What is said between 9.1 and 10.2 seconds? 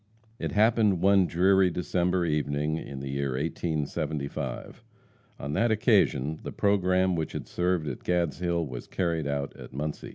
out at Muncie.